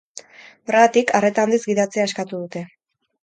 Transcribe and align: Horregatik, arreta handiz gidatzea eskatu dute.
Horregatik, 0.69 1.13
arreta 1.19 1.45
handiz 1.47 1.61
gidatzea 1.71 2.05
eskatu 2.09 2.39
dute. 2.45 2.67